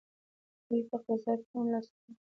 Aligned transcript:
دوی 0.67 0.81
په 0.89 0.95
اقتصاد 0.97 1.39
کې 1.47 1.55
هم 1.59 1.67
لاس 1.73 1.87
لري. 1.93 2.11